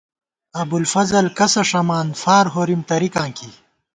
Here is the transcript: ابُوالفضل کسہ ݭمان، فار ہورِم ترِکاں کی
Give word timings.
ابُوالفضل 0.61 1.25
کسہ 1.37 1.61
ݭمان، 1.69 2.07
فار 2.21 2.45
ہورِم 2.53 2.81
ترِکاں 2.89 3.29
کی 3.37 3.49